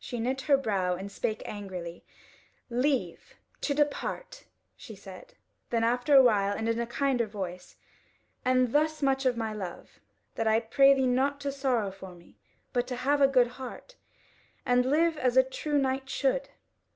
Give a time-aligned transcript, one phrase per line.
[0.00, 2.04] She knit her brow and spake angrily:
[2.68, 4.42] "Leave to depart,"
[4.76, 5.34] she said.
[5.70, 7.76] Then after a while, and in a kinder voice:
[8.44, 10.00] "And thus much of my love,
[10.34, 12.40] that I pray thee not to sorrow for me,
[12.72, 13.94] but to have a good heart,
[14.66, 16.48] and live as a true knight should."